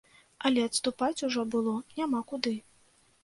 [0.49, 2.55] Але адступаць ужо было няма куды.